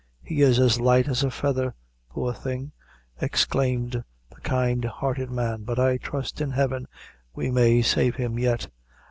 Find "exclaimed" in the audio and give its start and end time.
3.21-4.03